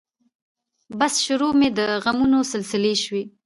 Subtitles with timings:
[0.99, 3.23] بس شروع مې د غمونو سلسلې شوې